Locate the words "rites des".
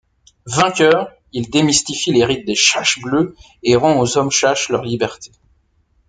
2.25-2.55